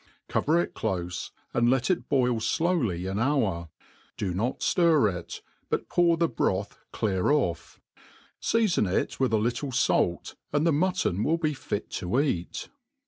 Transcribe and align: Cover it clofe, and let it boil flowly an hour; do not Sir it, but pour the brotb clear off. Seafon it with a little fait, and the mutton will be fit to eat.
Cover 0.27 0.59
it 0.59 0.73
clofe, 0.73 1.29
and 1.53 1.69
let 1.69 1.91
it 1.91 2.09
boil 2.09 2.39
flowly 2.39 3.05
an 3.07 3.19
hour; 3.19 3.69
do 4.17 4.33
not 4.33 4.63
Sir 4.63 5.07
it, 5.09 5.43
but 5.69 5.89
pour 5.89 6.17
the 6.17 6.27
brotb 6.27 6.71
clear 6.91 7.29
off. 7.29 7.79
Seafon 8.41 8.87
it 8.91 9.19
with 9.19 9.31
a 9.31 9.37
little 9.37 9.69
fait, 9.69 10.33
and 10.51 10.65
the 10.65 10.73
mutton 10.73 11.23
will 11.23 11.37
be 11.37 11.53
fit 11.53 11.91
to 11.91 12.19
eat. 12.19 12.69